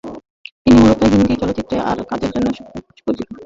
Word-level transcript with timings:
তিনি 0.63 0.77
মূলত 0.79 1.01
হিন্দি 1.11 1.33
চলচ্চিত্রে 1.41 1.75
তার 1.79 1.97
কাজের 2.11 2.31
জন্য 2.35 2.47
সুপরিচিত। 2.97 3.29